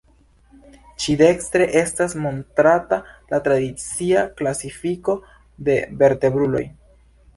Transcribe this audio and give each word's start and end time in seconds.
Ĉi-dekstre 1.03 1.67
estas 1.81 2.15
montrata 2.23 2.99
la 3.33 3.41
tradicia 3.49 4.25
klasifiko 4.41 5.17
de 5.69 5.77
vertebruloj. 6.03 6.65